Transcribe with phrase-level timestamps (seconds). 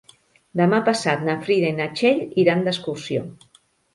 [0.61, 3.29] Demà passat na Frida i na Txell iran d'excursió.